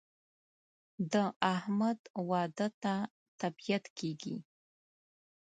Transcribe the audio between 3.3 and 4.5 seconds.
طبیعت کېږي.